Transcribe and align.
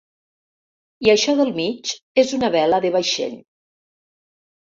I 1.07 1.09
això 1.13 1.33
del 1.39 1.51
mig 1.59 1.91
és 2.23 2.33
una 2.37 2.49
vela 2.57 2.81
de 2.87 2.93
vaixell. 2.97 3.35